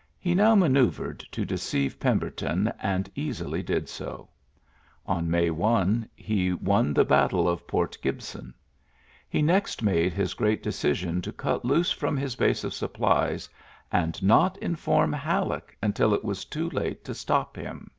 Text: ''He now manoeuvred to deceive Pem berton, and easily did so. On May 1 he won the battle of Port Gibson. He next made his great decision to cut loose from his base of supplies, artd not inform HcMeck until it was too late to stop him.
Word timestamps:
''He 0.20 0.36
now 0.36 0.54
manoeuvred 0.54 1.18
to 1.32 1.44
deceive 1.44 1.98
Pem 1.98 2.20
berton, 2.20 2.72
and 2.80 3.10
easily 3.16 3.60
did 3.60 3.88
so. 3.88 4.28
On 5.04 5.28
May 5.28 5.50
1 5.50 6.08
he 6.14 6.52
won 6.52 6.94
the 6.94 7.04
battle 7.04 7.48
of 7.48 7.66
Port 7.66 7.98
Gibson. 8.00 8.54
He 9.28 9.42
next 9.42 9.82
made 9.82 10.12
his 10.12 10.32
great 10.34 10.62
decision 10.62 11.20
to 11.22 11.32
cut 11.32 11.64
loose 11.64 11.90
from 11.90 12.16
his 12.16 12.36
base 12.36 12.62
of 12.62 12.72
supplies, 12.72 13.48
artd 13.92 14.22
not 14.22 14.56
inform 14.58 15.12
HcMeck 15.12 15.64
until 15.82 16.14
it 16.14 16.22
was 16.24 16.44
too 16.44 16.70
late 16.70 17.04
to 17.06 17.12
stop 17.12 17.56
him. 17.56 17.90